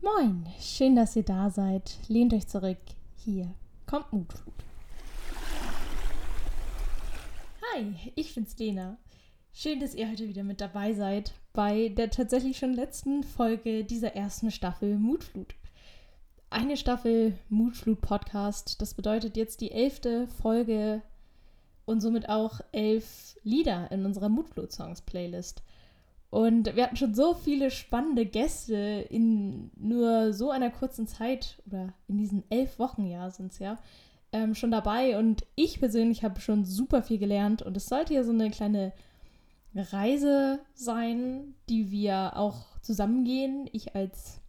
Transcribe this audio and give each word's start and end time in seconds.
Moin, 0.00 0.46
schön, 0.60 0.94
dass 0.94 1.16
ihr 1.16 1.24
da 1.24 1.50
seid. 1.50 1.98
Lehnt 2.06 2.32
euch 2.32 2.46
zurück. 2.46 2.78
Hier 3.16 3.52
kommt 3.84 4.12
Mutflut. 4.12 4.54
Hi, 7.74 7.94
ich 8.14 8.32
bin's 8.32 8.56
Lena. 8.58 8.96
Schön, 9.52 9.80
dass 9.80 9.96
ihr 9.96 10.08
heute 10.08 10.28
wieder 10.28 10.44
mit 10.44 10.60
dabei 10.60 10.94
seid 10.94 11.32
bei 11.52 11.88
der 11.88 12.10
tatsächlich 12.10 12.58
schon 12.58 12.74
letzten 12.74 13.24
Folge 13.24 13.82
dieser 13.82 14.14
ersten 14.14 14.52
Staffel 14.52 14.96
Mutflut. 14.96 15.56
Eine 16.48 16.76
Staffel 16.76 17.36
Mutflut 17.48 18.00
Podcast, 18.00 18.80
das 18.80 18.94
bedeutet 18.94 19.36
jetzt 19.36 19.60
die 19.60 19.72
elfte 19.72 20.28
Folge 20.28 21.02
und 21.86 22.00
somit 22.00 22.28
auch 22.28 22.60
elf 22.70 23.36
Lieder 23.42 23.90
in 23.90 24.06
unserer 24.06 24.28
Mutflut 24.28 24.70
Songs 24.70 25.02
Playlist. 25.02 25.64
Und 26.30 26.76
wir 26.76 26.82
hatten 26.84 26.96
schon 26.96 27.14
so 27.14 27.34
viele 27.34 27.70
spannende 27.70 28.26
Gäste 28.26 29.06
in 29.08 29.70
nur 29.76 30.34
so 30.34 30.50
einer 30.50 30.70
kurzen 30.70 31.06
Zeit 31.06 31.62
oder 31.66 31.94
in 32.06 32.18
diesen 32.18 32.44
elf 32.50 32.78
Wochen, 32.78 33.06
ja, 33.06 33.30
sind 33.30 33.52
es 33.52 33.58
ja, 33.58 33.78
ähm, 34.32 34.54
schon 34.54 34.70
dabei. 34.70 35.18
Und 35.18 35.46
ich 35.54 35.78
persönlich 35.78 36.22
habe 36.24 36.40
schon 36.40 36.66
super 36.66 37.02
viel 37.02 37.18
gelernt. 37.18 37.62
Und 37.62 37.76
es 37.76 37.86
sollte 37.86 38.12
ja 38.12 38.24
so 38.24 38.32
eine 38.32 38.50
kleine 38.50 38.92
Reise 39.74 40.60
sein, 40.74 41.54
die 41.70 41.90
wir 41.90 42.36
auch 42.36 42.78
zusammengehen. 42.82 43.68
Ich 43.72 43.94
als 43.94 44.40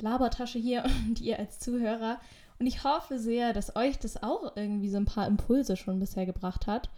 Labertasche 0.00 0.58
hier 0.58 0.84
und 1.06 1.20
ihr 1.20 1.38
als 1.38 1.58
Zuhörer. 1.58 2.18
Und 2.58 2.66
ich 2.66 2.82
hoffe 2.82 3.18
sehr, 3.18 3.52
dass 3.52 3.76
euch 3.76 3.98
das 3.98 4.22
auch 4.22 4.56
irgendwie 4.56 4.88
so 4.88 4.96
ein 4.96 5.04
paar 5.04 5.26
Impulse 5.26 5.76
schon 5.76 5.98
bisher 5.98 6.24
gebracht 6.24 6.66
hat. 6.66 6.88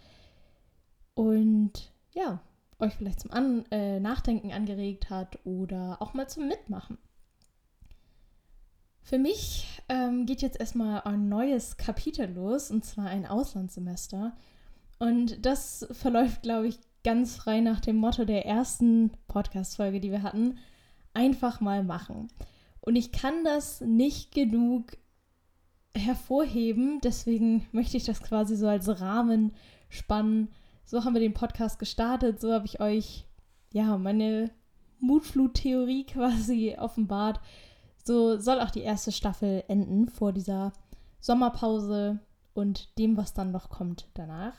Und 1.14 1.90
ja, 2.12 2.40
euch 2.78 2.94
vielleicht 2.94 3.20
zum 3.20 3.30
An 3.30 3.64
äh, 3.70 4.00
Nachdenken 4.00 4.52
angeregt 4.52 5.10
hat 5.10 5.38
oder 5.44 6.00
auch 6.00 6.14
mal 6.14 6.28
zum 6.28 6.48
Mitmachen. 6.48 6.98
Für 9.02 9.18
mich 9.18 9.66
ähm, 9.88 10.26
geht 10.26 10.42
jetzt 10.42 10.58
erstmal 10.58 11.02
ein 11.02 11.28
neues 11.28 11.76
Kapitel 11.76 12.28
los, 12.32 12.70
und 12.70 12.84
zwar 12.84 13.06
ein 13.06 13.24
Auslandssemester. 13.24 14.36
Und 14.98 15.46
das 15.46 15.86
verläuft, 15.92 16.42
glaube 16.42 16.66
ich, 16.66 16.78
ganz 17.04 17.36
frei 17.36 17.60
nach 17.60 17.78
dem 17.78 17.96
Motto 17.96 18.24
der 18.24 18.46
ersten 18.46 19.12
Podcast-Folge, 19.28 20.00
die 20.00 20.10
wir 20.10 20.24
hatten. 20.24 20.58
Einfach 21.14 21.60
mal 21.60 21.84
machen. 21.84 22.28
Und 22.80 22.96
ich 22.96 23.12
kann 23.12 23.44
das 23.44 23.80
nicht 23.80 24.32
genug 24.34 24.96
hervorheben, 25.96 27.00
deswegen 27.02 27.66
möchte 27.72 27.96
ich 27.96 28.04
das 28.04 28.22
quasi 28.22 28.56
so 28.56 28.66
als 28.66 29.00
Rahmen 29.00 29.52
spannen 29.88 30.48
so 30.86 31.04
haben 31.04 31.14
wir 31.14 31.20
den 31.20 31.34
Podcast 31.34 31.78
gestartet, 31.78 32.40
so 32.40 32.52
habe 32.52 32.64
ich 32.64 32.80
euch 32.80 33.26
ja 33.72 33.98
meine 33.98 34.50
Mutflut-Theorie 35.00 36.04
quasi 36.06 36.76
offenbart. 36.78 37.40
So 38.04 38.38
soll 38.38 38.60
auch 38.60 38.70
die 38.70 38.82
erste 38.82 39.12
Staffel 39.12 39.64
enden 39.68 40.08
vor 40.08 40.32
dieser 40.32 40.72
Sommerpause 41.20 42.20
und 42.54 42.96
dem, 42.98 43.16
was 43.16 43.34
dann 43.34 43.50
noch 43.50 43.68
kommt 43.68 44.08
danach. 44.14 44.54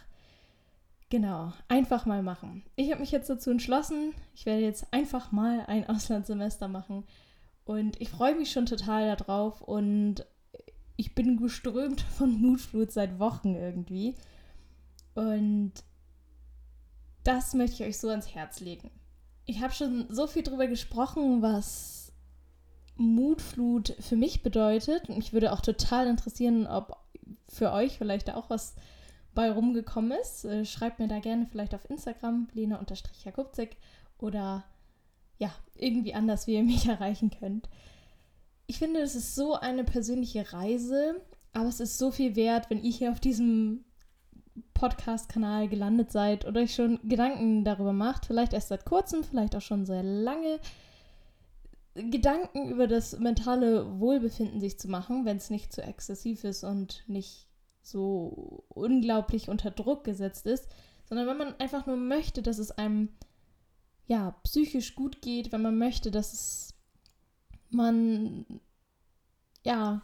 Genau, 1.09 1.53
einfach 1.69 2.05
mal 2.05 2.21
machen. 2.21 2.65
Ich 2.75 2.91
habe 2.91 2.99
mich 2.99 3.11
jetzt 3.11 3.29
dazu 3.29 3.49
entschlossen, 3.49 4.13
ich 4.35 4.45
werde 4.45 4.63
jetzt 4.63 4.91
einfach 4.91 5.31
mal 5.31 5.63
ein 5.67 5.87
Auslandssemester 5.89 6.67
machen 6.67 7.05
und 7.63 7.99
ich 8.01 8.09
freue 8.09 8.35
mich 8.35 8.51
schon 8.51 8.65
total 8.65 9.15
darauf 9.15 9.61
und 9.61 10.25
ich 10.97 11.15
bin 11.15 11.37
geströmt 11.37 12.01
von 12.17 12.33
Mutflut 12.33 12.91
seit 12.91 13.17
Wochen 13.19 13.55
irgendwie. 13.55 14.15
Und 15.15 15.71
das 17.27 17.53
möchte 17.53 17.83
ich 17.83 17.89
euch 17.89 17.97
so 17.97 18.09
ans 18.09 18.33
Herz 18.33 18.61
legen. 18.61 18.89
Ich 19.45 19.61
habe 19.61 19.73
schon 19.73 20.05
so 20.09 20.27
viel 20.27 20.43
darüber 20.43 20.67
gesprochen, 20.67 21.41
was 21.41 22.13
Mutflut 22.95 23.95
für 23.99 24.15
mich 24.15 24.43
bedeutet. 24.43 25.09
Und 25.09 25.17
mich 25.17 25.33
würde 25.33 25.51
auch 25.51 25.61
total 25.61 26.07
interessieren, 26.07 26.67
ob 26.67 26.97
für 27.49 27.71
euch 27.73 27.97
vielleicht 27.97 28.33
auch 28.33 28.49
was 28.49 28.75
bei 29.33 29.51
rumgekommen 29.51 30.17
ist. 30.19 30.45
Äh, 30.45 30.65
schreibt 30.65 30.99
mir 30.99 31.07
da 31.07 31.19
gerne 31.19 31.45
vielleicht 31.45 31.75
auf 31.75 31.89
Instagram, 31.89 32.47
lena-jakubzig 32.53 33.77
oder 34.19 34.63
ja, 35.37 35.51
irgendwie 35.75 36.13
anders, 36.13 36.47
wie 36.47 36.55
ihr 36.55 36.63
mich 36.63 36.87
erreichen 36.87 37.29
könnt. 37.29 37.67
Ich 38.67 38.79
finde, 38.79 39.01
es 39.01 39.15
ist 39.15 39.35
so 39.35 39.53
eine 39.53 39.83
persönliche 39.83 40.53
Reise, 40.53 41.21
aber 41.53 41.67
es 41.67 41.79
ist 41.79 41.97
so 41.97 42.11
viel 42.11 42.35
wert, 42.35 42.69
wenn 42.69 42.83
ihr 42.83 42.91
hier 42.91 43.11
auf 43.11 43.19
diesem 43.19 43.85
Podcast-Kanal 44.73 45.67
gelandet 45.67 46.11
seid 46.11 46.45
oder 46.45 46.61
euch 46.61 46.75
schon 46.75 46.99
Gedanken 47.03 47.63
darüber 47.63 47.93
macht, 47.93 48.25
vielleicht 48.25 48.53
erst 48.53 48.69
seit 48.69 48.85
kurzem, 48.85 49.23
vielleicht 49.23 49.55
auch 49.55 49.61
schon 49.61 49.85
sehr 49.85 50.03
lange, 50.03 50.59
Gedanken 51.95 52.69
über 52.69 52.87
das 52.87 53.17
mentale 53.17 53.99
Wohlbefinden 53.99 54.59
sich 54.59 54.77
zu 54.77 54.87
machen, 54.87 55.25
wenn 55.25 55.37
es 55.37 55.49
nicht 55.49 55.73
zu 55.73 55.81
exzessiv 55.81 56.43
ist 56.43 56.63
und 56.63 57.03
nicht 57.07 57.47
so 57.81 58.65
unglaublich 58.69 59.49
unter 59.49 59.71
Druck 59.71 60.03
gesetzt 60.03 60.45
ist, 60.45 60.67
sondern 61.09 61.27
wenn 61.27 61.37
man 61.37 61.59
einfach 61.59 61.87
nur 61.87 61.97
möchte, 61.97 62.41
dass 62.43 62.59
es 62.59 62.71
einem 62.71 63.09
ja 64.05 64.31
psychisch 64.43 64.93
gut 64.93 65.21
geht, 65.21 65.51
wenn 65.51 65.61
man 65.61 65.77
möchte, 65.77 66.11
dass 66.11 66.33
es 66.33 66.73
man 67.69 68.45
ja 69.65 70.01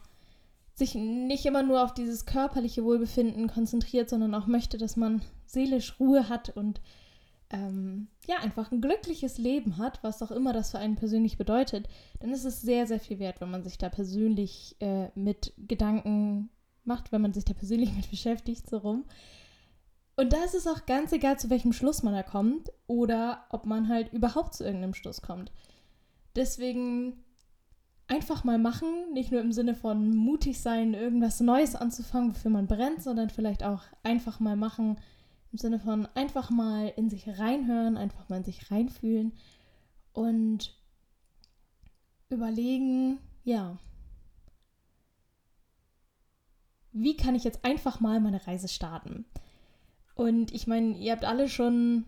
sich 0.73 0.95
nicht 0.95 1.45
immer 1.45 1.63
nur 1.63 1.84
auf 1.84 1.94
dieses 1.94 2.25
körperliche 2.25 2.84
Wohlbefinden 2.84 3.47
konzentriert, 3.47 4.09
sondern 4.09 4.34
auch 4.34 4.47
möchte, 4.47 4.78
dass 4.78 4.95
man 4.95 5.22
seelisch 5.45 6.00
Ruhe 6.00 6.29
hat 6.29 6.50
und 6.50 6.81
ähm, 7.51 8.07
ja, 8.25 8.38
einfach 8.38 8.72
ein 8.72 8.81
glückliches 8.81 9.38
Leben 9.38 9.78
hat, 9.78 10.00
was 10.01 10.23
auch 10.23 10.31
immer 10.31 10.53
das 10.53 10.72
für 10.72 10.79
einen 10.79 10.95
persönlich 10.95 11.38
bedeutet, 11.38 11.88
dann 12.19 12.31
ist 12.31 12.45
es 12.45 12.62
sehr, 12.62 12.88
sehr 12.88 13.00
viel 13.00 13.19
wert, 13.19 13.39
wenn 13.39 13.51
man 13.51 13.63
sich 13.63 13.78
da 13.78 13.89
persönlich 13.89 14.75
äh, 14.79 15.09
mit 15.13 15.53
Gedanken 15.57 16.50
macht, 16.83 17.12
wenn 17.12 17.22
man 17.22 17.33
sich 17.33 17.45
da 17.45 17.53
persönlich 17.53 17.94
mit 17.95 18.09
beschäftigt, 18.09 18.67
so 18.67 18.78
rum. 18.78 19.06
Und 20.16 20.33
da 20.33 20.44
ist 20.44 20.56
es 20.56 20.67
auch 20.67 20.85
ganz 20.85 21.12
egal, 21.12 21.39
zu 21.39 21.50
welchem 21.50 21.73
Schluss 21.73 22.03
man 22.03 22.13
da 22.13 22.23
kommt 22.23 22.72
oder 22.88 23.45
ob 23.50 23.66
man 23.66 23.88
halt 23.88 24.12
überhaupt 24.13 24.56
zu 24.56 24.63
irgendeinem 24.63 24.94
Schluss 24.94 25.22
kommt. 25.22 25.51
Deswegen 26.35 27.23
einfach 28.07 28.43
mal 28.43 28.57
machen, 28.57 28.87
nicht 29.13 29.31
nur 29.31 29.41
im 29.41 29.51
Sinne 29.51 29.75
von 29.75 30.15
mutig 30.15 30.59
sein, 30.59 30.93
irgendwas 30.93 31.39
Neues 31.39 31.75
anzufangen, 31.75 32.31
wofür 32.31 32.51
man 32.51 32.67
brennt, 32.67 33.01
sondern 33.01 33.29
vielleicht 33.29 33.63
auch 33.63 33.83
einfach 34.03 34.39
mal 34.39 34.55
machen, 34.55 34.97
im 35.51 35.57
Sinne 35.57 35.79
von 35.79 36.07
einfach 36.15 36.49
mal 36.49 36.91
in 36.95 37.09
sich 37.09 37.27
reinhören, 37.39 37.97
einfach 37.97 38.27
mal 38.29 38.37
in 38.37 38.43
sich 38.43 38.71
reinfühlen 38.71 39.33
und 40.11 40.75
überlegen, 42.29 43.19
ja, 43.43 43.77
wie 46.91 47.17
kann 47.17 47.35
ich 47.35 47.43
jetzt 47.43 47.65
einfach 47.65 47.99
mal 47.99 48.19
meine 48.19 48.45
Reise 48.45 48.67
starten? 48.67 49.25
Und 50.15 50.53
ich 50.53 50.67
meine, 50.67 50.97
ihr 50.97 51.11
habt 51.11 51.25
alle 51.25 51.49
schon, 51.49 52.05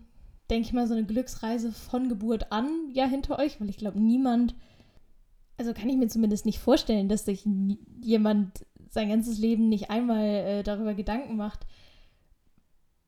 denke 0.48 0.66
ich 0.68 0.72
mal, 0.72 0.86
so 0.86 0.94
eine 0.94 1.04
Glücksreise 1.04 1.72
von 1.72 2.08
Geburt 2.08 2.52
an 2.52 2.68
ja 2.92 3.06
hinter 3.06 3.38
euch, 3.38 3.60
weil 3.60 3.68
ich 3.68 3.78
glaube, 3.78 4.00
niemand 4.00 4.54
also 5.58 5.72
kann 5.72 5.88
ich 5.88 5.96
mir 5.96 6.08
zumindest 6.08 6.46
nicht 6.46 6.58
vorstellen, 6.58 7.08
dass 7.08 7.24
sich 7.24 7.46
jemand 8.00 8.64
sein 8.90 9.08
ganzes 9.08 9.38
Leben 9.38 9.68
nicht 9.68 9.90
einmal 9.90 10.24
äh, 10.24 10.62
darüber 10.62 10.94
Gedanken 10.94 11.36
macht, 11.36 11.66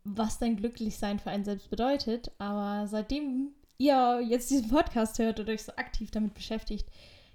was 0.05 0.39
dein 0.39 0.57
Glücklichsein 0.57 1.19
für 1.19 1.31
einen 1.31 1.45
selbst 1.45 1.71
bedeutet. 1.71 2.31
Aber 2.39 2.87
seitdem 2.87 3.53
ihr 3.77 4.21
jetzt 4.21 4.51
diesen 4.51 4.69
Podcast 4.69 5.19
hört 5.19 5.41
und 5.41 5.49
euch 5.49 5.63
so 5.63 5.73
aktiv 5.77 6.11
damit 6.11 6.35
beschäftigt, 6.35 6.89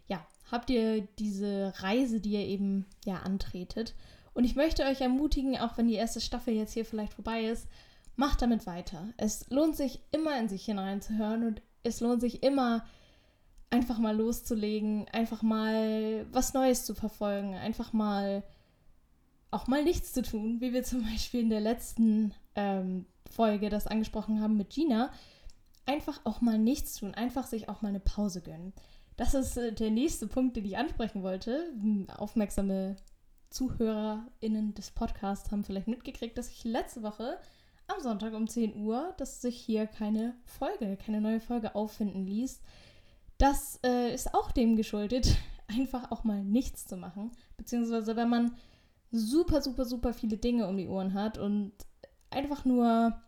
ja, 0.08 0.26
habt 0.52 0.70
ihr 0.70 1.08
diese 1.20 1.74
Reise, 1.78 2.20
die 2.20 2.34
ihr 2.34 2.46
eben 2.46 2.86
ja 3.06 3.18
antretet. 3.18 3.96
Und 4.34 4.44
ich 4.46 4.56
möchte 4.56 4.84
euch 4.84 5.02
ermutigen, 5.02 5.58
auch 5.60 5.78
wenn 5.78 5.88
die 5.88 5.94
erste 5.94 6.22
Staffel 6.22 6.54
jetzt 6.56 6.74
hier 6.74 6.86
vielleicht 6.86 7.14
vorbei 7.14 7.46
ist, 7.46 7.68
macht 8.16 8.42
damit 8.42 8.66
weiter. 8.66 9.08
Es 9.18 9.50
lohnt 9.50 9.76
sich 9.76 10.00
immer 10.12 10.38
in 10.40 10.50
sich 10.50 10.66
hineinzuhören 10.66 11.46
und 11.48 11.62
es 11.84 12.00
lohnt 12.00 12.22
sich 12.22 12.44
immer, 12.44 12.84
einfach 13.74 13.98
mal 13.98 14.16
loszulegen, 14.16 15.08
einfach 15.12 15.42
mal 15.42 16.28
was 16.32 16.54
Neues 16.54 16.86
zu 16.86 16.94
verfolgen, 16.94 17.56
einfach 17.56 17.92
mal 17.92 18.44
auch 19.50 19.66
mal 19.66 19.84
nichts 19.84 20.14
zu 20.14 20.22
tun, 20.22 20.62
wie 20.62 20.74
wir 20.74 20.84
zum 20.84 21.04
Beispiel 21.04 21.42
in 21.42 21.50
der 21.50 21.60
letzten 21.60 22.36
ähm, 22.56 23.08
Folge 23.30 23.70
das 23.70 23.88
angesprochen 23.88 24.42
haben 24.42 24.58
mit 24.58 24.70
Gina. 24.70 25.12
Einfach 25.88 26.22
auch 26.24 26.40
mal 26.40 26.60
nichts 26.60 26.96
tun, 26.96 27.16
einfach 27.16 27.48
sich 27.48 27.68
auch 27.68 27.82
mal 27.82 27.90
eine 27.90 28.00
Pause 28.00 28.42
gönnen. 28.42 28.74
Das 29.18 29.34
ist 29.34 29.58
äh, 29.58 29.74
der 29.74 29.90
nächste 29.90 30.28
Punkt, 30.28 30.56
den 30.56 30.66
ich 30.66 30.78
ansprechen 30.78 31.24
wollte. 31.24 31.74
Hm, 31.82 32.08
aufmerksame 32.12 32.96
ZuhörerInnen 33.50 34.76
des 34.76 34.92
Podcasts 34.92 35.52
haben 35.52 35.64
vielleicht 35.64 35.88
mitgekriegt, 35.88 36.38
dass 36.38 36.50
ich 36.50 36.64
letzte 36.64 37.02
Woche 37.02 37.40
am 37.88 38.02
Sonntag 38.02 38.34
um 38.34 38.48
10 38.48 38.76
Uhr, 38.76 39.16
dass 39.18 39.42
sich 39.42 39.60
hier 39.60 39.88
keine 39.88 40.36
Folge, 40.46 40.96
keine 40.96 41.22
neue 41.22 41.40
Folge 41.40 41.74
auffinden 41.74 42.26
ließ. 42.26 42.62
Das 43.38 43.80
äh, 43.84 44.14
ist 44.14 44.34
auch 44.34 44.52
dem 44.52 44.76
geschuldet, 44.76 45.36
einfach 45.68 46.12
auch 46.12 46.24
mal 46.24 46.44
nichts 46.44 46.86
zu 46.86 46.98
machen. 46.98 47.32
Beziehungsweise 47.58 48.16
wenn 48.16 48.30
man 48.30 48.56
super, 49.12 49.62
super, 49.62 49.86
super 49.86 50.14
viele 50.14 50.38
Dinge 50.38 50.68
um 50.68 50.78
die 50.78 50.88
Ohren 50.88 51.14
hat 51.14 51.38
und 51.38 51.74
einfach 52.30 52.66
nur, 52.66 53.22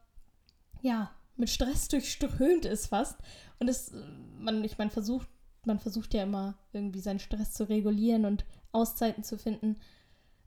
ja, 0.82 1.12
mit 1.36 1.50
Stress 1.50 1.88
durchströmt 1.90 2.66
ist 2.66 2.88
fast. 2.88 3.18
Und 3.60 3.70
es, 3.70 3.94
man, 4.40 4.64
ich 4.64 4.78
meine, 4.78 4.92
versucht 4.92 5.28
man 5.66 5.80
versucht 5.80 6.14
ja 6.14 6.24
immer 6.24 6.56
irgendwie 6.74 7.00
seinen 7.00 7.20
Stress 7.20 7.54
zu 7.54 7.68
regulieren 7.68 8.26
und 8.26 8.46
Auszeiten 8.72 9.24
zu 9.24 9.38
finden. 9.38 9.78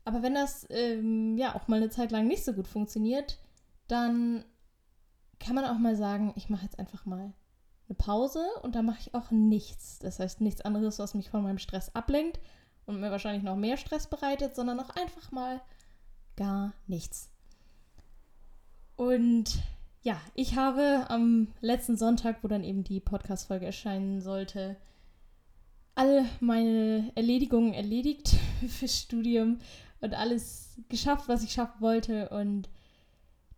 Aber 0.05 0.23
wenn 0.23 0.33
das 0.33 0.65
ähm, 0.69 1.37
ja 1.37 1.55
auch 1.55 1.67
mal 1.67 1.77
eine 1.77 1.89
Zeit 1.89 2.11
lang 2.11 2.27
nicht 2.27 2.43
so 2.43 2.53
gut 2.53 2.67
funktioniert, 2.67 3.37
dann 3.87 4.43
kann 5.39 5.55
man 5.55 5.65
auch 5.65 5.77
mal 5.77 5.95
sagen, 5.95 6.33
ich 6.35 6.49
mache 6.49 6.63
jetzt 6.63 6.79
einfach 6.79 7.05
mal 7.05 7.33
eine 7.89 7.95
Pause 7.95 8.45
und 8.61 8.75
da 8.75 8.81
mache 8.81 8.99
ich 8.99 9.13
auch 9.15 9.31
nichts. 9.31 9.99
Das 9.99 10.19
heißt 10.19 10.41
nichts 10.41 10.61
anderes, 10.61 10.99
was 10.99 11.15
mich 11.15 11.29
von 11.29 11.43
meinem 11.43 11.57
Stress 11.57 11.93
ablenkt 11.95 12.39
und 12.85 12.99
mir 12.99 13.11
wahrscheinlich 13.11 13.43
noch 13.43 13.55
mehr 13.55 13.77
Stress 13.77 14.07
bereitet, 14.07 14.55
sondern 14.55 14.79
auch 14.79 14.91
einfach 14.91 15.31
mal 15.31 15.61
gar 16.35 16.73
nichts. 16.87 17.29
Und 18.95 19.59
ja, 20.01 20.19
ich 20.35 20.55
habe 20.55 21.05
am 21.09 21.47
letzten 21.61 21.97
Sonntag, 21.97 22.43
wo 22.43 22.47
dann 22.47 22.63
eben 22.63 22.83
die 22.83 22.99
Podcast-Folge 22.99 23.65
erscheinen 23.65 24.21
sollte, 24.21 24.77
alle 25.95 26.25
meine 26.39 27.11
Erledigungen 27.15 27.73
erledigt 27.73 28.35
fürs 28.67 28.97
Studium 28.97 29.59
und 29.99 30.13
alles 30.13 30.77
geschafft, 30.87 31.27
was 31.27 31.43
ich 31.43 31.51
schaffen 31.51 31.81
wollte. 31.81 32.29
Und 32.29 32.69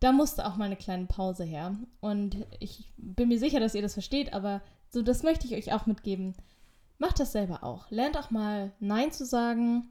da 0.02 0.12
musste 0.12 0.48
auch 0.48 0.58
mal 0.58 0.66
eine 0.66 0.76
kleine 0.76 1.06
Pause 1.06 1.44
her. 1.44 1.78
Und 2.02 2.36
ich 2.60 2.92
bin 2.98 3.30
mir 3.30 3.40
sicher, 3.40 3.60
dass 3.60 3.76
ihr 3.76 3.84
das 3.84 3.94
versteht, 3.94 4.34
aber 4.34 4.62
so, 4.90 5.04
das 5.04 5.24
möchte 5.24 5.46
ich 5.46 5.54
euch 5.54 5.74
auch 5.74 5.86
mitgeben. 5.86 6.36
Macht 6.98 7.20
das 7.20 7.32
selber 7.32 7.64
auch. 7.64 7.90
Lernt 7.92 8.18
auch 8.18 8.32
mal 8.32 8.74
Nein 8.80 9.12
zu 9.12 9.26
sagen. 9.26 9.90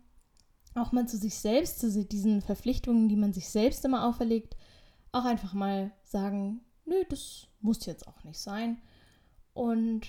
Auch 0.75 0.93
mal 0.93 1.07
zu 1.07 1.17
sich 1.17 1.37
selbst, 1.37 1.79
zu 1.81 2.05
diesen 2.05 2.43
Verpflichtungen, 2.43 3.09
die 3.09 3.17
man 3.17 3.33
sich 3.33 3.49
selbst 3.49 3.85
immer 3.85 4.07
auferlegt. 4.07 4.57
Auch 5.13 5.25
einfach 5.25 5.55
mal 5.55 5.93
sagen, 6.05 6.61
nö, 6.85 6.97
das 7.09 7.47
muss 7.61 7.87
jetzt 7.87 8.07
auch 8.09 8.25
nicht 8.25 8.39
sein. 8.39 8.79
Und 9.53 10.09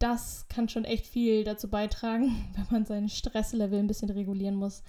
das 0.00 0.48
kann 0.48 0.68
schon 0.68 0.84
echt 0.84 1.06
viel 1.06 1.44
dazu 1.44 1.70
beitragen, 1.70 2.52
wenn 2.56 2.66
man 2.70 2.84
seinen 2.84 3.08
Stresslevel 3.08 3.78
ein 3.78 3.86
bisschen 3.86 4.10
regulieren 4.10 4.56
muss 4.56 4.82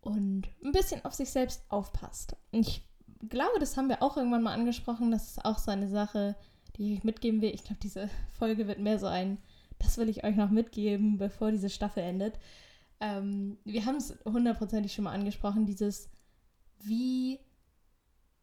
und 0.00 0.48
ein 0.64 0.72
bisschen 0.72 1.04
auf 1.04 1.14
sich 1.14 1.30
selbst 1.30 1.64
aufpasst. 1.68 2.36
Ich 2.50 2.82
glaube, 3.28 3.58
das 3.58 3.76
haben 3.76 3.88
wir 3.88 4.02
auch 4.02 4.16
irgendwann 4.16 4.42
mal 4.42 4.54
angesprochen. 4.54 5.10
Das 5.10 5.28
ist 5.28 5.44
auch 5.44 5.58
so 5.58 5.70
eine 5.70 5.88
Sache, 5.88 6.36
die 6.76 6.92
ich 6.92 6.98
euch 6.98 7.04
mitgeben 7.04 7.40
will. 7.40 7.54
Ich 7.54 7.64
glaube, 7.64 7.80
diese 7.82 8.10
Folge 8.32 8.66
wird 8.66 8.78
mehr 8.78 8.98
so 8.98 9.06
ein, 9.06 9.38
das 9.78 9.98
will 9.98 10.08
ich 10.08 10.24
euch 10.24 10.36
noch 10.36 10.50
mitgeben, 10.50 11.18
bevor 11.18 11.50
diese 11.50 11.70
Staffel 11.70 12.02
endet. 12.02 12.38
Ähm, 13.00 13.58
wir 13.64 13.84
haben 13.84 13.96
es 13.96 14.14
hundertprozentig 14.24 14.92
schon 14.92 15.04
mal 15.04 15.12
angesprochen, 15.12 15.66
dieses, 15.66 16.08
wie 16.80 17.38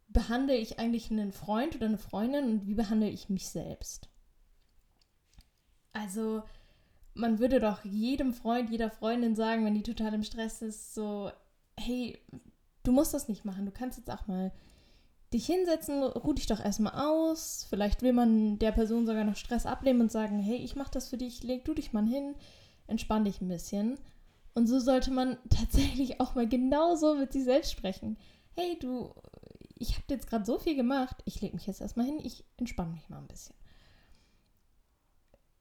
behandle 0.08 0.56
ich 0.56 0.80
eigentlich 0.80 1.10
einen 1.10 1.32
Freund 1.32 1.76
oder 1.76 1.88
eine 1.88 1.98
Freundin 1.98 2.46
und 2.46 2.68
wie 2.68 2.76
behandle 2.76 3.10
ich 3.10 3.30
mich 3.30 3.48
selbst? 3.48 4.10
Also, 5.92 6.44
man 7.16 7.40
würde 7.40 7.60
doch 7.60 7.84
jedem 7.84 8.34
Freund, 8.34 8.70
jeder 8.70 8.90
Freundin 8.90 9.36
sagen, 9.36 9.66
wenn 9.66 9.76
die 9.76 9.84
total 9.84 10.14
im 10.14 10.24
Stress 10.24 10.62
ist, 10.62 10.94
so, 10.94 11.32
hey, 11.80 12.20
du 12.84 12.92
musst 12.92 13.14
das 13.14 13.28
nicht 13.28 13.46
machen. 13.46 13.66
Du 13.66 13.72
kannst 13.72 13.98
jetzt 13.98 14.12
auch 14.12 14.28
mal 14.28 14.52
dich 15.34 15.46
hinsetzen, 15.46 16.04
ruh 16.04 16.34
dich 16.34 16.46
doch 16.46 16.60
erstmal 16.60 16.94
aus. 16.94 17.66
Vielleicht 17.70 18.02
will 18.02 18.14
man 18.14 18.60
der 18.60 18.72
Person 18.72 19.06
sogar 19.06 19.24
noch 19.24 19.36
Stress 19.36 19.66
abnehmen 19.66 20.02
und 20.02 20.12
sagen, 20.12 20.40
hey, 20.40 20.58
ich 20.58 20.76
mach 20.76 20.90
das 20.90 21.10
für 21.10 21.18
dich, 21.18 21.44
leg 21.44 21.66
du 21.66 21.74
dich 21.74 21.94
mal 21.94 22.06
hin, 22.06 22.36
entspann 22.88 23.26
dich 23.26 23.42
ein 23.42 23.48
bisschen. 23.48 24.00
Und 24.54 24.68
so 24.68 24.80
sollte 24.80 25.12
man 25.12 25.38
tatsächlich 25.50 26.20
auch 26.20 26.36
mal 26.36 26.48
genauso 26.48 27.16
mit 27.16 27.34
sich 27.34 27.44
selbst 27.44 27.72
sprechen. 27.72 28.18
Hey, 28.56 28.78
du, 28.80 29.14
ich 29.78 29.96
habe 29.96 30.06
jetzt 30.10 30.28
gerade 30.28 30.46
so 30.46 30.60
viel 30.60 30.76
gemacht, 30.76 31.18
ich 31.26 31.42
leg 31.42 31.54
mich 31.54 31.66
jetzt 31.66 31.82
erstmal 31.82 32.06
hin, 32.06 32.20
ich 32.24 32.44
entspanne 32.58 32.92
mich 32.92 33.10
mal 33.10 33.18
ein 33.18 33.28
bisschen. 33.28 33.56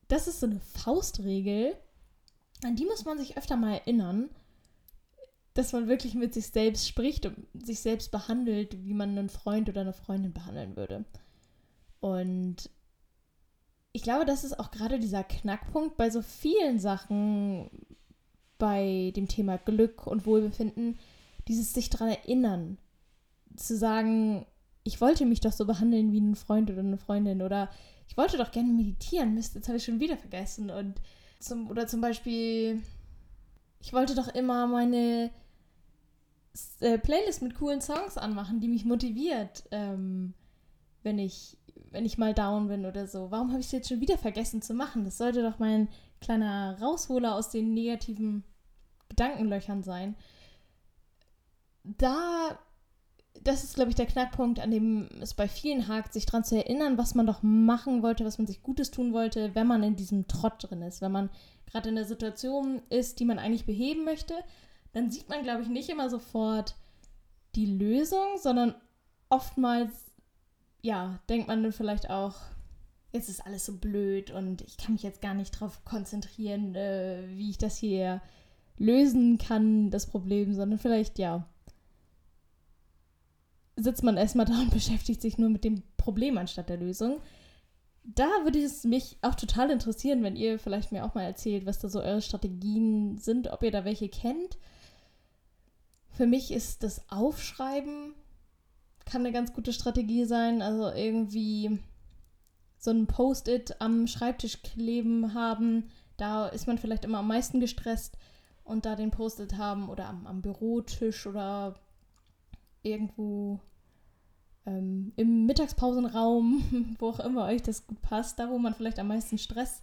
Das 0.09 0.29
ist 0.29 0.41
so 0.41 0.47
eine 0.47 0.61
Faustregel, 0.61 1.75
an 2.65 2.77
die 2.77 2.85
muss 2.85 3.05
man 3.05 3.19
sich 3.19 3.39
öfter 3.39 3.57
mal 3.57 3.73
erinnern 3.73 4.29
dass 5.55 5.73
man 5.73 5.89
wirklich 5.89 6.15
mit 6.15 6.33
sich 6.33 6.47
selbst 6.49 6.89
spricht 6.89 7.27
und 7.27 7.37
sich 7.55 7.81
selbst 7.81 8.11
behandelt, 8.11 8.85
wie 8.85 8.95
man 8.95 9.11
einen 9.11 9.29
Freund 9.29 9.69
oder 9.69 9.83
eine 9.83 9.93
Freundin 9.93 10.33
behandeln 10.33 10.77
würde. 10.77 11.05
Und 12.01 12.71
ich 13.93 14.03
glaube, 14.03 14.25
das 14.25 14.45
ist 14.45 14.59
auch 14.59 14.71
gerade 14.71 14.99
dieser 14.99 15.23
Knackpunkt 15.23 15.97
bei 15.97 16.11
so 16.11 16.23
vielen 16.23 16.79
Sachen, 16.79 17.71
bei 18.59 19.13
dem 19.15 19.29
Thema 19.29 19.59
Glück 19.59 20.07
und 20.07 20.25
Wohlbefinden, 20.25 20.99
dieses 21.49 21.75
sich 21.75 21.91
daran 21.91 22.09
erinnern, 22.09 22.79
zu 23.57 23.77
sagen, 23.77 24.47
ich 24.85 25.01
wollte 25.01 25.27
mich 25.27 25.41
doch 25.41 25.53
so 25.53 25.67
behandeln 25.67 26.13
wie 26.13 26.21
ein 26.21 26.35
Freund 26.35 26.71
oder 26.71 26.81
eine 26.81 26.97
Freundin 26.97 27.43
oder 27.43 27.71
ich 28.09 28.17
wollte 28.17 28.37
doch 28.37 28.51
gerne 28.51 28.73
meditieren, 28.73 29.35
Mist, 29.35 29.55
jetzt 29.55 29.69
habe 29.69 29.79
ich 29.79 29.85
schon 29.85 30.01
wieder 30.01 30.17
vergessen 30.17 30.71
und 30.71 31.01
zum, 31.39 31.69
oder 31.71 31.87
zum 31.87 32.01
Beispiel, 32.01 32.81
ich 33.81 33.93
wollte 33.93 34.15
doch 34.15 34.29
immer 34.29 34.67
meine 34.67 35.31
äh, 36.81 36.99
Playlist 36.99 37.43
mit 37.43 37.55
coolen 37.55 37.81
Songs 37.81 38.19
anmachen, 38.19 38.61
die 38.61 38.69
mich 38.69 38.85
motiviert, 38.85 39.65
ähm, 39.71 40.35
wenn 41.03 41.19
ich 41.19 41.57
wenn 41.93 42.07
ich 42.07 42.19
mal 42.19 42.35
down 42.35 42.69
bin 42.69 42.87
oder 42.87 43.07
so. 43.07 43.31
Warum 43.31 43.51
habe 43.51 43.61
ich 43.61 43.67
es 43.67 43.73
jetzt 43.73 43.89
schon 43.89 44.01
wieder 44.01 44.19
vergessen 44.19 44.63
zu 44.63 44.75
machen? 44.75 45.05
Das 45.05 45.19
sollte 45.19 45.43
doch 45.43 45.59
mein 45.59 45.89
kleiner 46.21 46.79
Rausholer 46.81 47.35
aus 47.35 47.51
den 47.51 47.75
negativen 47.75 48.45
Gedankenlöchern 49.09 49.83
sein. 49.83 50.17
Da, 51.85 52.59
das 53.43 53.65
ist, 53.65 53.75
glaube 53.75 53.91
ich, 53.91 53.97
der 53.97 54.07
Knackpunkt, 54.07 54.61
an 54.61 54.71
dem 54.71 55.09
es 55.21 55.35
bei 55.35 55.49
vielen 55.49 55.89
hakt, 55.89 56.13
sich 56.13 56.27
daran 56.27 56.45
zu 56.45 56.57
erinnern, 56.57 56.97
was 56.97 57.15
man 57.15 57.27
doch 57.27 57.43
machen 57.43 58.03
wollte, 58.03 58.25
was 58.25 58.39
man 58.39 58.47
sich 58.47 58.63
Gutes 58.63 58.91
tun 58.91 59.13
wollte, 59.13 59.55
wenn 59.55 59.67
man 59.67 59.83
in 59.83 59.97
diesem 59.97 60.29
Trott 60.29 60.55
drin 60.59 60.83
ist, 60.83 61.03
wenn 61.03 61.13
man 61.13 61.31
gerade 61.67 61.89
in 61.89 61.97
der 61.97 62.05
Situation 62.05 62.81
ist, 62.89 63.21
die 63.21 63.25
man 63.25 63.39
eigentlich 63.39 63.67
beheben 63.67 64.05
möchte, 64.05 64.35
dann 64.93 65.11
sieht 65.11 65.29
man, 65.29 65.43
glaube 65.43 65.63
ich, 65.63 65.69
nicht 65.69 65.89
immer 65.89 66.11
sofort 66.11 66.75
die 67.55 67.67
Lösung, 67.67 68.39
sondern 68.39 68.75
oftmals, 69.29 69.91
ja, 70.83 71.19
denkt 71.29 71.49
man 71.49 71.63
dann 71.63 71.73
vielleicht 71.73 72.11
auch, 72.11 72.37
jetzt 73.13 73.29
ist 73.29 73.45
alles 73.45 73.67
so 73.67 73.77
blöd 73.77 74.31
und 74.31 74.63
ich 74.63 74.77
kann 74.77 74.93
mich 74.93 75.03
jetzt 75.03 75.21
gar 75.21 75.35
nicht 75.35 75.55
darauf 75.55 75.85
konzentrieren, 75.85 76.75
äh, 76.75 77.25
wie 77.29 77.51
ich 77.51 77.59
das 77.59 77.77
hier 77.77 78.23
lösen 78.79 79.39
kann, 79.39 79.91
das 79.91 80.07
Problem, 80.07 80.55
sondern 80.55 80.79
vielleicht, 80.79 81.19
ja, 81.19 81.47
sitzt 83.77 84.03
man 84.03 84.17
erstmal 84.17 84.47
da 84.47 84.59
und 84.61 84.71
beschäftigt 84.71 85.21
sich 85.21 85.39
nur 85.39 85.51
mit 85.51 85.65
dem 85.65 85.83
Problem 85.97 86.39
anstatt 86.39 86.69
der 86.69 86.79
Lösung. 86.79 87.21
Da 88.05 88.29
würde 88.43 88.61
es 88.61 88.83
mich 88.83 89.17
auch 89.23 89.37
total 89.37 89.71
interessieren, 89.71 90.25
wenn 90.25 90.35
ihr 90.35 90.59
vielleicht 90.59 90.91
mir 90.91 91.05
auch 91.05 91.15
mal 91.15 91.23
erzählt, 91.23 91.67
was 91.67 91.79
da 91.79 91.89
so 91.89 92.01
eure 92.01 92.21
Strategien 92.21 93.19
sind, 93.19 93.49
ob 93.49 93.63
ihr 93.63 93.71
da 93.71 93.85
welche 93.85 94.09
kennt 94.09 94.59
für 96.13 96.27
mich 96.27 96.53
ist 96.53 96.83
das 96.83 97.09
Aufschreiben 97.11 98.15
kann 99.13 99.23
eine 99.23 99.33
ganz 99.33 99.53
gute 99.53 99.73
Strategie 99.73 100.25
sein. 100.25 100.63
Also 100.63 100.91
irgendwie 100.91 101.79
so 102.79 102.91
ein 102.91 103.07
Post-it 103.07 103.81
am 103.81 104.07
Schreibtisch 104.07 104.63
kleben 104.63 105.35
haben. 105.35 105.91
Da 106.17 106.47
ist 106.47 106.67
man 106.67 106.79
vielleicht 106.79 107.05
immer 107.05 107.19
am 107.19 107.29
meisten 107.29 107.61
gestresst 107.61 108.17
und 108.65 108.87
da 108.87 108.97
den 108.97 109.11
Post-it 109.11 109.57
haben 109.57 109.89
oder 109.89 110.09
am, 110.09 110.27
am 110.27 110.41
Bürotisch 110.41 111.27
oder 111.27 111.75
irgendwo 112.83 113.61
ähm, 114.67 115.13
im 115.17 115.47
Mittagspausenraum, 115.47 116.97
wo 116.99 117.11
auch 117.11 117.21
immer 117.21 117.45
euch 117.47 117.63
das 117.63 117.87
gut 117.87 118.01
passt, 118.03 118.39
da 118.39 118.51
wo 118.51 118.59
man 118.59 118.75
vielleicht 118.75 118.99
am 118.99 119.09
meisten 119.09 119.39
Stress 119.39 119.83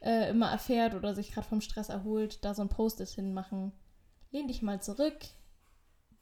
äh, 0.00 0.30
immer 0.30 0.50
erfährt 0.50 0.94
oder 0.94 1.14
sich 1.14 1.32
gerade 1.32 1.48
vom 1.48 1.60
Stress 1.60 1.88
erholt, 1.88 2.44
da 2.44 2.54
so 2.54 2.62
ein 2.62 2.68
Post-it 2.68 3.08
hinmachen. 3.08 3.72
Lehn 4.30 4.48
dich 4.48 4.62
mal 4.62 4.80
zurück, 4.80 5.16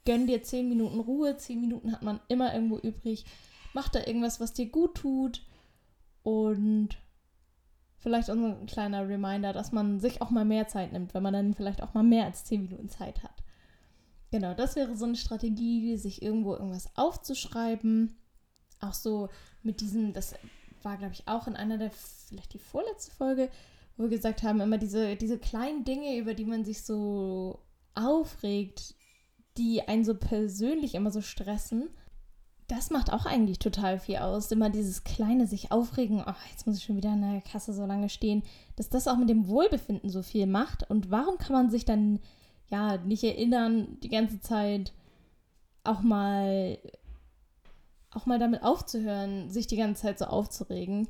gönn 0.05 0.27
dir 0.27 0.43
zehn 0.43 0.69
Minuten 0.69 0.99
Ruhe. 0.99 1.37
Zehn 1.37 1.61
Minuten 1.61 1.91
hat 1.91 2.01
man 2.03 2.19
immer 2.27 2.53
irgendwo 2.53 2.77
übrig. 2.77 3.25
Mach 3.73 3.89
da 3.89 4.05
irgendwas, 4.05 4.39
was 4.39 4.53
dir 4.53 4.67
gut 4.69 4.95
tut. 4.95 5.41
Und 6.23 6.97
vielleicht 7.97 8.29
auch 8.29 8.35
ein 8.35 8.65
kleiner 8.65 9.07
Reminder, 9.07 9.53
dass 9.53 9.71
man 9.71 9.99
sich 9.99 10.21
auch 10.21 10.29
mal 10.29 10.45
mehr 10.45 10.67
Zeit 10.67 10.91
nimmt, 10.91 11.13
wenn 11.13 11.23
man 11.23 11.33
dann 11.33 11.53
vielleicht 11.53 11.81
auch 11.81 11.93
mal 11.93 12.03
mehr 12.03 12.25
als 12.25 12.45
zehn 12.45 12.63
Minuten 12.63 12.89
Zeit 12.89 13.23
hat. 13.23 13.43
Genau, 14.31 14.53
das 14.53 14.75
wäre 14.75 14.95
so 14.97 15.05
eine 15.05 15.15
Strategie, 15.15 15.95
sich 15.95 16.21
irgendwo 16.21 16.53
irgendwas 16.53 16.89
aufzuschreiben. 16.95 18.15
Auch 18.79 18.93
so 18.93 19.29
mit 19.61 19.79
diesem, 19.79 20.11
das 20.11 20.33
war, 20.81 20.97
glaube 20.97 21.13
ich, 21.13 21.27
auch 21.27 21.47
in 21.47 21.55
einer 21.55 21.77
der, 21.77 21.91
vielleicht 21.91 22.53
die 22.53 22.59
vorletzte 22.59 23.11
Folge, 23.11 23.49
wo 23.95 24.03
wir 24.03 24.09
gesagt 24.09 24.43
haben, 24.43 24.59
immer 24.59 24.77
diese, 24.77 25.15
diese 25.15 25.37
kleinen 25.37 25.83
Dinge, 25.83 26.17
über 26.17 26.33
die 26.33 26.45
man 26.45 26.65
sich 26.65 26.81
so 26.81 27.59
aufregt, 27.93 28.95
die 29.57 29.87
einen 29.87 30.05
so 30.05 30.15
persönlich 30.15 30.95
immer 30.95 31.11
so 31.11 31.21
stressen, 31.21 31.89
das 32.67 32.89
macht 32.89 33.11
auch 33.11 33.25
eigentlich 33.25 33.59
total 33.59 33.99
viel 33.99 34.17
aus. 34.17 34.51
Immer 34.51 34.69
dieses 34.69 35.03
kleine 35.03 35.47
sich 35.47 35.71
aufregen, 35.71 36.23
ach, 36.25 36.45
jetzt 36.49 36.65
muss 36.65 36.77
ich 36.77 36.83
schon 36.83 36.95
wieder 36.95 37.13
in 37.13 37.21
der 37.21 37.41
Kasse 37.41 37.73
so 37.73 37.85
lange 37.85 38.09
stehen, 38.09 38.41
dass 38.77 38.89
das 38.89 39.07
auch 39.07 39.17
mit 39.17 39.29
dem 39.29 39.47
Wohlbefinden 39.47 40.09
so 40.09 40.21
viel 40.21 40.47
macht. 40.47 40.89
Und 40.89 41.11
warum 41.11 41.37
kann 41.37 41.53
man 41.53 41.69
sich 41.69 41.85
dann 41.85 42.19
ja 42.69 42.97
nicht 42.97 43.23
erinnern, 43.23 43.97
die 44.01 44.09
ganze 44.09 44.39
Zeit 44.39 44.93
auch 45.83 46.01
mal 46.01 46.79
auch 48.11 48.25
mal 48.27 48.37
damit 48.39 48.63
aufzuhören, 48.63 49.49
sich 49.49 49.67
die 49.67 49.75
ganze 49.75 50.03
Zeit 50.03 50.19
so 50.19 50.25
aufzuregen? 50.25 51.07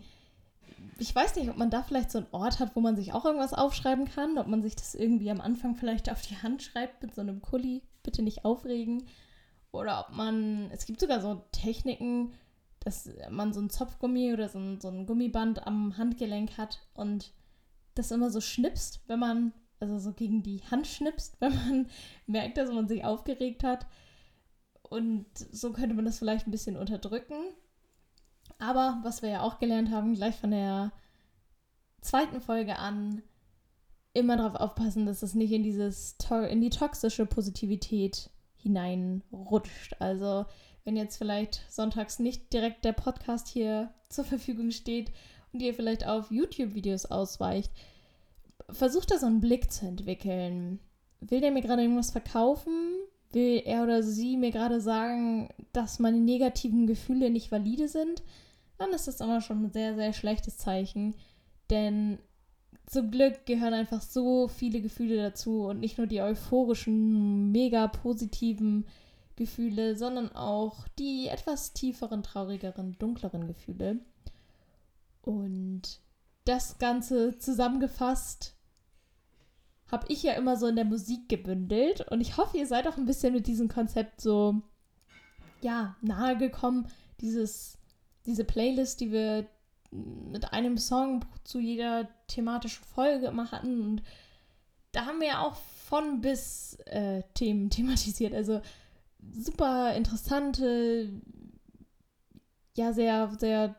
ich 1.00 1.13
weiß 1.13 1.35
nicht, 1.35 1.50
ob 1.50 1.57
man 1.57 1.69
da 1.69 1.83
vielleicht 1.83 2.12
so 2.12 2.19
einen 2.19 2.27
Ort 2.31 2.59
hat, 2.59 2.75
wo 2.75 2.79
man 2.79 2.95
sich 2.95 3.13
auch 3.13 3.25
irgendwas 3.25 3.53
aufschreiben 3.53 4.05
kann, 4.05 4.38
ob 4.38 4.47
man 4.47 4.62
sich 4.62 4.75
das 4.75 4.95
irgendwie 4.95 5.31
am 5.31 5.41
Anfang 5.41 5.75
vielleicht 5.75 6.12
auf 6.12 6.21
die 6.21 6.38
Hand 6.38 6.63
schreibt 6.63 7.01
mit 7.01 7.13
so 7.15 7.21
einem 7.21 7.41
Kuli, 7.41 7.81
bitte 8.03 8.22
nicht 8.22 8.45
aufregen. 8.45 9.07
Oder 9.72 10.01
ob 10.01 10.15
man, 10.15 10.69
es 10.72 10.86
gibt 10.86 11.00
sogar 11.00 11.19
so 11.19 11.43
Techniken, 11.51 12.33
dass 12.79 13.10
man 13.29 13.53
so 13.53 13.62
ein 13.62 13.69
Zopfgummi 13.69 14.33
oder 14.33 14.50
so 14.50 14.60
ein, 14.60 14.79
so 14.79 14.89
ein 14.89 15.05
Gummiband 15.05 15.65
am 15.65 15.98
Handgelenk 15.98 16.57
hat 16.57 16.86
und 16.93 17.31
das 17.95 18.12
immer 18.12 18.29
so 18.29 18.41
schnipst, 18.41 19.01
wenn 19.07 19.19
man, 19.19 19.53
also 19.79 19.98
so 20.00 20.13
gegen 20.13 20.43
die 20.43 20.62
Hand 20.69 20.88
schnipst, 20.88 21.38
wenn 21.39 21.55
man 21.55 21.89
merkt, 22.27 22.57
dass 22.57 22.72
man 22.72 22.88
sich 22.88 23.03
aufgeregt 23.03 23.63
hat. 23.63 23.88
Und 24.83 25.25
so 25.36 25.72
könnte 25.72 25.95
man 25.95 26.05
das 26.05 26.19
vielleicht 26.19 26.48
ein 26.48 26.51
bisschen 26.51 26.77
unterdrücken. 26.77 27.36
Aber 28.60 29.00
was 29.03 29.22
wir 29.22 29.29
ja 29.29 29.41
auch 29.41 29.60
gelernt 29.60 29.89
haben, 29.89 30.13
gleich 30.13 30.36
von 30.36 30.51
der 30.51 30.91
zweiten 32.01 32.41
Folge 32.41 32.77
an, 32.77 33.24
immer 34.13 34.38
darauf 34.38 34.55
aufpassen, 34.55 35.05
dass 35.05 35.24
es 35.24 35.34
nicht 35.34 35.51
in 35.51 35.63
dieses 35.63 36.15
in 36.50 36.62
die 36.62 36.70
toxische 36.70 37.25
Positivität 37.25 38.29
hineinrutscht. 38.58 39.96
Also 40.00 40.46
wenn 40.84 40.96
jetzt 40.96 41.17
vielleicht 41.17 41.62
sonntags 41.70 42.20
nicht 42.20 42.51
direkt 42.53 42.86
der 42.86 42.93
Podcast 42.93 43.48
hier 43.48 43.93
zur 44.10 44.24
Verfügung 44.24 44.72
steht 44.72 45.12
und 45.51 45.62
ihr 45.62 45.74
vielleicht 45.74 46.05
auf 46.05 46.32
YouTube-Videos 46.32 47.05
ausweicht, 47.08 47.72
versucht 48.70 49.12
da 49.12 49.17
so 49.17 49.25
einen 49.25 49.41
Blick 49.41 49.72
zu 49.72 49.86
entwickeln. 49.86 50.79
Will 51.22 51.41
der 51.41 51.51
mir 51.51 51.62
gerade 51.62 51.82
irgendwas 51.82 52.12
verkaufen? 52.12 52.91
Will 53.32 53.62
er 53.65 53.84
oder 53.84 54.03
sie 54.03 54.38
mir 54.38 54.51
gerade 54.51 54.79
sagen, 54.79 55.50
dass 55.72 56.00
meine 56.00 56.20
negativen 56.20 56.86
Gefühle 56.86 57.29
nicht 57.29 57.51
valide 57.51 57.88
sind? 57.88 58.22
Dann 58.77 58.91
ist 58.91 59.08
das 59.08 59.22
immer 59.22 59.41
schon 59.41 59.65
ein 59.65 59.72
sehr, 59.72 59.96
sehr 59.96 60.13
schlechtes 60.13 60.58
Zeichen. 60.58 61.15
Denn 61.70 62.20
zum 62.85 63.11
Glück 63.11 63.45
gehören 63.45 63.73
einfach 63.73 64.01
so 64.01 64.47
viele 64.47 64.81
Gefühle 64.81 65.17
dazu 65.17 65.65
und 65.65 65.79
nicht 65.79 65.97
nur 65.97 66.07
die 66.07 66.21
euphorischen, 66.21 67.51
mega 67.51 67.87
positiven 67.87 68.85
Gefühle, 69.35 69.95
sondern 69.95 70.31
auch 70.35 70.87
die 70.99 71.27
etwas 71.27 71.73
tieferen, 71.73 72.23
traurigeren, 72.23 72.97
dunkleren 72.99 73.47
Gefühle. 73.47 73.99
Und 75.21 75.99
das 76.45 76.77
Ganze 76.77 77.37
zusammengefasst 77.37 78.55
habe 79.87 80.05
ich 80.09 80.23
ja 80.23 80.33
immer 80.33 80.57
so 80.57 80.67
in 80.67 80.75
der 80.75 80.85
Musik 80.85 81.29
gebündelt 81.29 82.01
und 82.11 82.21
ich 82.21 82.37
hoffe, 82.37 82.57
ihr 82.57 82.67
seid 82.67 82.87
auch 82.87 82.97
ein 82.97 83.05
bisschen 83.05 83.33
mit 83.33 83.47
diesem 83.47 83.69
Konzept 83.69 84.21
so 84.21 84.61
ja 85.61 85.95
nahe 86.01 86.37
gekommen. 86.37 86.87
Dieses 87.21 87.77
diese 88.25 88.43
Playlist, 88.43 89.01
die 89.01 89.11
wir 89.11 89.47
mit 90.31 90.51
einem 90.53 90.77
Song 90.77 91.25
zu 91.43 91.59
jeder 91.59 92.07
thematischen 92.27 92.83
Folge 92.83 93.27
immer 93.27 93.51
hatten 93.51 93.81
und 93.81 94.03
da 94.91 95.05
haben 95.05 95.19
wir 95.19 95.27
ja 95.27 95.41
auch 95.41 95.55
von 95.55 96.21
bis 96.21 96.75
äh, 96.85 97.23
Themen 97.33 97.69
thematisiert. 97.71 98.33
Also 98.33 98.62
super 99.31 99.93
interessante, 99.95 101.09
ja, 102.75 102.93
sehr, 102.93 103.31
sehr 103.39 103.75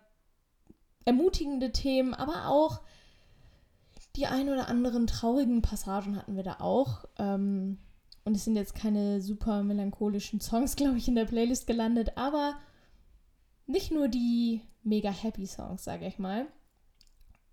ermutigende 1.05 1.73
Themen, 1.73 2.15
aber 2.15 2.49
auch 2.49 2.81
die 4.17 4.27
ein 4.27 4.49
oder 4.49 4.69
anderen 4.69 5.07
traurigen 5.07 5.61
Passagen 5.61 6.17
hatten 6.17 6.37
wir 6.37 6.45
da 6.45 6.61
auch. 6.61 7.05
Ähm, 7.19 7.79
und 8.25 8.37
es 8.37 8.45
sind 8.45 8.57
jetzt 8.57 8.75
keine 8.75 9.21
super 9.21 9.63
melancholischen 9.63 10.41
Songs, 10.41 10.77
glaube 10.77 10.99
ich, 10.99 11.09
in 11.09 11.15
der 11.15 11.27
Playlist 11.27 11.67
gelandet, 11.67 12.17
aber 12.17 12.57
nicht 13.67 13.91
nur 13.91 14.09
die 14.09 14.63
mega 14.83 15.11
happy 15.11 15.47
Songs, 15.47 15.85
sage 15.85 16.07
ich 16.07 16.19
mal. 16.19 16.47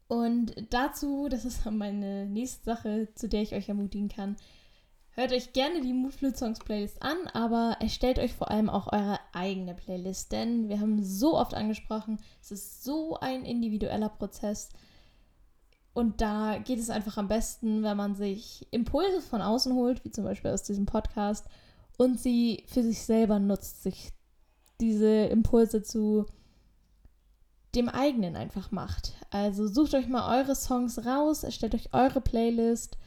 Und 0.07 0.53
dazu, 0.69 1.27
das 1.29 1.45
ist 1.45 1.65
meine 1.71 2.25
nächste 2.25 2.63
Sache, 2.63 3.09
zu 3.15 3.29
der 3.29 3.41
ich 3.41 3.53
euch 3.53 3.69
ermutigen 3.69 4.09
kann, 4.09 4.35
Hört 5.13 5.33
euch 5.33 5.51
gerne 5.51 5.81
die 5.81 5.91
Moodflute 5.91 6.37
Songs 6.37 6.59
Playlist 6.59 7.01
an, 7.03 7.17
aber 7.33 7.75
erstellt 7.81 8.17
euch 8.17 8.33
vor 8.33 8.49
allem 8.49 8.69
auch 8.69 8.93
eure 8.93 9.19
eigene 9.33 9.73
Playlist, 9.73 10.31
denn 10.31 10.69
wir 10.69 10.79
haben 10.79 11.03
so 11.03 11.37
oft 11.37 11.53
angesprochen, 11.53 12.17
es 12.41 12.51
ist 12.51 12.85
so 12.85 13.17
ein 13.19 13.43
individueller 13.43 14.07
Prozess. 14.07 14.69
Und 15.93 16.21
da 16.21 16.59
geht 16.59 16.79
es 16.79 16.89
einfach 16.89 17.17
am 17.17 17.27
besten, 17.27 17.83
wenn 17.83 17.97
man 17.97 18.15
sich 18.15 18.65
Impulse 18.71 19.19
von 19.19 19.41
außen 19.41 19.73
holt, 19.73 20.05
wie 20.05 20.11
zum 20.11 20.23
Beispiel 20.23 20.51
aus 20.51 20.63
diesem 20.63 20.85
Podcast, 20.85 21.45
und 21.97 22.17
sie 22.17 22.63
für 22.67 22.81
sich 22.81 23.01
selber 23.01 23.37
nutzt, 23.37 23.83
sich 23.83 24.13
diese 24.81 25.25
Impulse 25.25 25.83
zu 25.83 26.25
dem 27.75 27.87
eigenen 27.87 28.35
einfach 28.35 28.71
macht. 28.71 29.13
Also 29.29 29.67
sucht 29.67 29.93
euch 29.93 30.07
mal 30.07 30.39
eure 30.39 30.55
Songs 30.55 31.05
raus, 31.05 31.43
erstellt 31.43 31.75
euch 31.75 31.93
eure 31.93 32.19
Playlist 32.19 32.97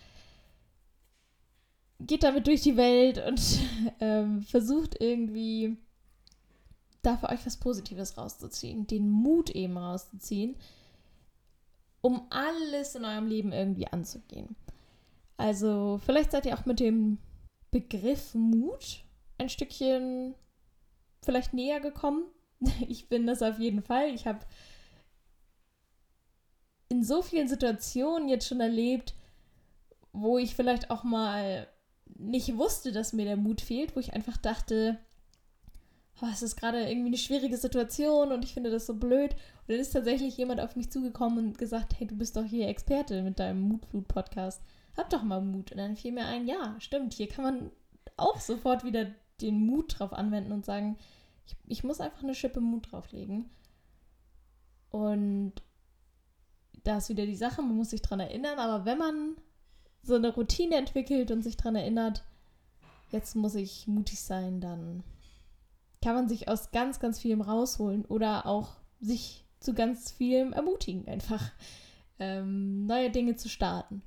geht 2.01 2.23
damit 2.23 2.47
durch 2.47 2.63
die 2.63 2.77
Welt 2.77 3.25
und 3.27 3.41
ähm, 4.01 4.43
versucht 4.43 5.01
irgendwie 5.01 5.77
da 7.03 7.17
für 7.17 7.29
euch 7.29 7.45
was 7.45 7.59
Positives 7.59 8.17
rauszuziehen, 8.17 8.87
den 8.87 9.11
Mut 9.11 9.51
eben 9.51 9.77
rauszuziehen, 9.77 10.57
um 12.01 12.23
alles 12.31 12.95
in 12.95 13.05
eurem 13.05 13.27
Leben 13.27 13.53
irgendwie 13.53 13.87
anzugehen. 13.87 14.57
Also 15.37 16.01
vielleicht 16.05 16.33
seid 16.33 16.47
ihr 16.47 16.59
auch 16.59 16.65
mit 16.65 16.81
dem 16.81 17.19
Begriff 17.71 18.35
Mut 18.35 19.03
ein 19.37 19.49
Stückchen 19.49 20.35
vielleicht 21.25 21.55
näher 21.55 21.81
gekommen. 21.81 22.25
Ich 22.89 23.09
bin 23.09 23.27
das 23.27 23.43
auf 23.43 23.59
jeden 23.59 23.83
Fall. 23.83 24.15
Ich 24.15 24.27
habe 24.27 24.41
in 26.89 27.05
so 27.05 27.21
vielen 27.21 27.49
Situationen 27.49 28.29
jetzt 28.29 28.47
schon 28.49 28.61
erlebt, 28.61 29.15
wo 30.13 30.39
ich 30.39 30.55
vielleicht 30.55 30.91
auch 30.91 31.05
mal 31.05 31.67
nicht 32.07 32.57
wusste, 32.57 32.93
dass 32.93 33.13
mir 33.13 33.25
der 33.25 33.37
Mut 33.37 33.61
fehlt, 33.61 33.97
wo 33.97 34.01
ich 34.01 34.13
einfach 34.15 34.37
dachte, 34.37 34.99
oh, 36.23 36.27
es 36.33 36.43
ist 36.43 36.57
gerade 36.57 36.89
irgendwie 36.89 37.09
eine 37.09 37.17
schwierige 37.17 37.57
Situation 37.57 38.33
und 38.33 38.45
ich 38.45 38.55
finde 38.55 38.71
das 38.71 38.87
so 38.87 38.95
blöd. 38.95 39.33
Und 39.33 39.69
dann 39.69 39.81
ist 39.81 39.93
tatsächlich 39.93 40.37
jemand 40.37 40.61
auf 40.61 40.77
mich 40.77 40.91
zugekommen 40.91 41.39
und 41.39 41.59
gesagt, 41.59 41.99
hey, 41.99 42.07
du 42.07 42.17
bist 42.17 42.37
doch 42.37 42.45
hier 42.45 42.69
Experte 42.69 43.23
mit 43.23 43.39
deinem 43.39 43.63
Mutflut-Podcast. 43.63 44.63
Hab 44.97 45.11
doch 45.11 45.23
mal 45.23 45.41
Mut. 45.41 45.73
Und 45.73 45.79
dann 45.79 45.97
fiel 45.97 46.13
mir 46.13 46.27
ein, 46.27 46.47
ja, 46.47 46.77
stimmt, 46.79 47.15
hier 47.15 47.29
kann 47.29 47.45
man 47.45 47.71
auch 48.17 48.41
sofort 48.41 48.85
wieder 48.85 49.07
den 49.41 49.67
Mut 49.67 49.99
drauf 49.99 50.13
anwenden 50.13 50.53
und 50.53 50.65
sagen, 50.65 50.97
ich, 51.47 51.57
ich 51.67 51.85
muss 51.85 52.01
einfach 52.01 52.23
eine 52.23 52.35
Schippe 52.35 52.61
Mut 52.61 52.93
drauflegen. 52.93 53.51
Und 54.91 55.55
da 56.85 56.99
ist 56.99 57.09
wieder 57.09 57.27
die 57.27 57.37
Sache, 57.37 57.63
man 57.63 57.77
muss 57.77 57.91
sich 57.91 58.03
dran 58.03 58.21
erinnern, 58.21 58.59
aber 58.59 58.85
wenn 58.85 58.99
man 58.99 59.37
so 60.03 60.15
eine 60.15 60.35
Routine 60.35 60.77
entwickelt 60.77 61.31
und 61.31 61.43
sich 61.43 61.57
daran 61.57 61.77
erinnert, 61.77 62.25
jetzt 63.11 63.35
muss 63.35 63.55
ich 63.55 63.87
mutig 63.87 64.21
sein, 64.21 64.61
dann 64.61 65.03
kann 66.03 66.15
man 66.15 66.29
sich 66.29 66.49
aus 66.49 66.71
ganz, 66.71 67.01
ganz 67.01 67.19
vielem 67.19 67.41
rausholen 67.41 68.05
oder 68.05 68.47
auch 68.47 68.77
sich 69.01 69.47
zu 69.61 69.73
ganz 69.73 70.13
vielem 70.13 70.53
ermutigen, 70.53 71.09
einfach 71.09 71.51
ähm, 72.19 72.87
neue 72.87 73.11
Dinge 73.11 73.37
zu 73.37 73.49
starten. 73.49 74.03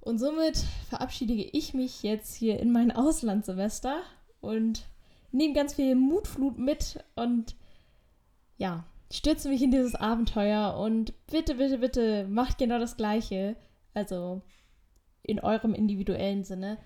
Und 0.00 0.18
somit 0.18 0.56
verabschiede 0.88 1.34
ich 1.34 1.74
mich 1.74 2.02
jetzt 2.04 2.34
hier 2.34 2.60
in 2.60 2.70
mein 2.70 2.92
Auslandssemester 2.92 4.00
und 4.40 4.86
nehme 5.32 5.54
ganz 5.54 5.74
viel 5.74 5.94
Mutflut 5.94 6.58
mit 6.58 7.04
und 7.16 7.54
ja, 8.56 8.84
stürze 9.12 9.48
mich 9.48 9.62
in 9.62 9.70
dieses 9.70 9.94
Abenteuer 9.94 10.76
und 10.78 11.12
bitte, 11.26 11.56
bitte, 11.56 11.78
bitte 11.78 12.26
macht 12.28 12.58
genau 12.58 12.78
das 12.78 12.96
Gleiche. 12.96 13.56
Also 13.94 14.42
in 15.28 15.40
eurem 15.40 15.74
individuellen 15.74 16.42
Sinne. 16.42 16.78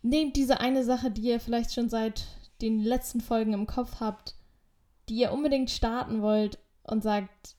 Nehmt 0.00 0.36
diese 0.36 0.60
eine 0.60 0.82
Sache, 0.82 1.10
die 1.10 1.22
ihr 1.22 1.40
vielleicht 1.40 1.72
schon 1.72 1.88
seit 1.88 2.24
den 2.60 2.80
letzten 2.80 3.20
Folgen 3.20 3.52
im 3.52 3.66
Kopf 3.66 4.00
habt, 4.00 4.34
die 5.08 5.16
ihr 5.16 5.32
unbedingt 5.32 5.70
starten 5.70 6.22
wollt 6.22 6.58
und 6.84 7.02
sagt, 7.02 7.56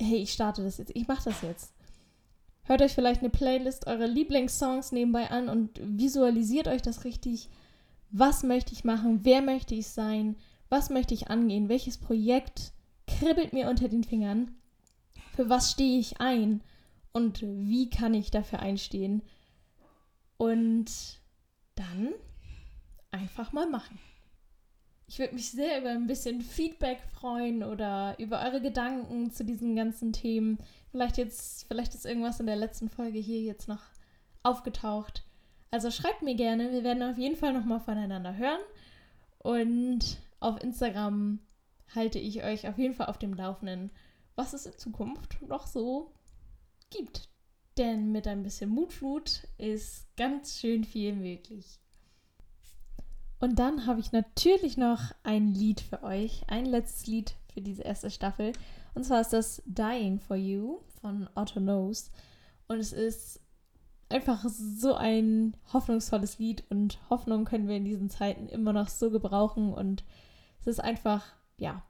hey, 0.00 0.18
ich 0.18 0.32
starte 0.32 0.62
das 0.62 0.78
jetzt, 0.78 0.92
ich 0.94 1.08
mache 1.08 1.24
das 1.24 1.42
jetzt. 1.42 1.74
Hört 2.64 2.82
euch 2.82 2.92
vielleicht 2.92 3.20
eine 3.20 3.30
Playlist 3.30 3.86
eurer 3.86 4.06
Lieblingssongs 4.06 4.92
nebenbei 4.92 5.30
an 5.30 5.48
und 5.48 5.80
visualisiert 5.82 6.68
euch 6.68 6.82
das 6.82 7.04
richtig. 7.04 7.48
Was 8.10 8.42
möchte 8.42 8.72
ich 8.72 8.84
machen? 8.84 9.20
Wer 9.24 9.42
möchte 9.42 9.74
ich 9.74 9.88
sein? 9.88 10.36
Was 10.68 10.90
möchte 10.90 11.14
ich 11.14 11.28
angehen? 11.28 11.68
Welches 11.68 11.98
Projekt 11.98 12.72
kribbelt 13.06 13.52
mir 13.52 13.68
unter 13.68 13.88
den 13.88 14.04
Fingern? 14.04 14.52
Für 15.34 15.48
was 15.48 15.72
stehe 15.72 15.98
ich 15.98 16.20
ein? 16.20 16.62
und 17.16 17.40
wie 17.40 17.88
kann 17.88 18.12
ich 18.12 18.30
dafür 18.30 18.60
einstehen. 18.60 19.22
Und 20.36 21.18
dann 21.74 22.12
einfach 23.10 23.52
mal 23.52 23.66
machen. 23.66 23.98
Ich 25.06 25.18
würde 25.18 25.34
mich 25.34 25.50
sehr 25.50 25.80
über 25.80 25.88
ein 25.88 26.06
bisschen 26.06 26.42
Feedback 26.42 27.00
freuen 27.18 27.62
oder 27.62 28.18
über 28.18 28.42
eure 28.42 28.60
Gedanken 28.60 29.30
zu 29.30 29.46
diesen 29.46 29.74
ganzen 29.74 30.12
Themen. 30.12 30.58
Vielleicht 30.90 31.16
jetzt, 31.16 31.66
vielleicht 31.68 31.94
ist 31.94 32.04
irgendwas 32.04 32.38
in 32.38 32.44
der 32.44 32.56
letzten 32.56 32.90
Folge 32.90 33.18
hier 33.18 33.40
jetzt 33.40 33.66
noch 33.66 33.80
aufgetaucht. 34.42 35.24
Also 35.76 35.90
schreibt 35.90 36.22
mir 36.22 36.34
gerne. 36.34 36.72
Wir 36.72 36.84
werden 36.84 37.02
auf 37.02 37.18
jeden 37.18 37.36
Fall 37.36 37.52
nochmal 37.52 37.80
voneinander 37.80 38.34
hören. 38.34 38.62
Und 39.40 40.16
auf 40.40 40.58
Instagram 40.62 41.38
halte 41.94 42.18
ich 42.18 42.42
euch 42.42 42.66
auf 42.66 42.78
jeden 42.78 42.94
Fall 42.94 43.08
auf 43.08 43.18
dem 43.18 43.34
Laufenden, 43.34 43.90
was 44.36 44.54
es 44.54 44.64
in 44.64 44.78
Zukunft 44.78 45.36
noch 45.42 45.66
so 45.66 46.14
gibt. 46.88 47.28
Denn 47.76 48.10
mit 48.10 48.26
ein 48.26 48.42
bisschen 48.42 48.70
Mutflut 48.70 49.46
ist 49.58 50.06
ganz 50.16 50.58
schön 50.58 50.82
viel 50.82 51.14
möglich. 51.14 51.78
Und 53.38 53.58
dann 53.58 53.84
habe 53.84 54.00
ich 54.00 54.12
natürlich 54.12 54.78
noch 54.78 55.12
ein 55.24 55.52
Lied 55.52 55.82
für 55.82 56.02
euch, 56.02 56.40
ein 56.46 56.64
letztes 56.64 57.06
Lied 57.06 57.34
für 57.52 57.60
diese 57.60 57.82
erste 57.82 58.10
Staffel. 58.10 58.52
Und 58.94 59.04
zwar 59.04 59.20
ist 59.20 59.34
das 59.34 59.62
Dying 59.66 60.20
for 60.20 60.36
You 60.36 60.78
von 61.02 61.28
Otto 61.34 61.60
Knows. 61.60 62.10
Und 62.66 62.78
es 62.78 62.94
ist 62.94 63.45
einfach 64.08 64.44
so 64.48 64.94
ein 64.94 65.56
hoffnungsvolles 65.72 66.38
Lied 66.38 66.64
und 66.70 66.98
Hoffnung 67.10 67.44
können 67.44 67.68
wir 67.68 67.76
in 67.76 67.84
diesen 67.84 68.10
Zeiten 68.10 68.48
immer 68.48 68.72
noch 68.72 68.88
so 68.88 69.10
gebrauchen 69.10 69.72
und 69.72 70.04
es 70.60 70.66
ist 70.66 70.80
einfach, 70.80 71.24
ja, 71.56 71.82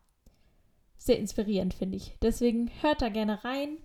sehr 0.98 1.18
inspirierend, 1.18 1.74
finde 1.74 1.96
ich. 1.96 2.16
Deswegen 2.22 2.70
hört 2.80 3.02
da 3.02 3.08
gerne 3.08 3.44
rein 3.44 3.78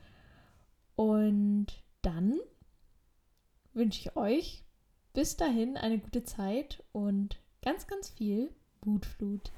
und 0.96 1.68
dann 2.02 2.40
wünsche 3.74 4.00
ich 4.00 4.16
euch 4.16 4.64
bis 5.14 5.38
dahin 5.38 5.78
eine 5.78 6.00
gute 6.00 6.24
Zeit 6.24 6.84
und 6.94 7.38
ganz, 7.62 7.88
ganz 7.88 8.10
viel 8.10 8.50
Mutflut. 8.84 9.52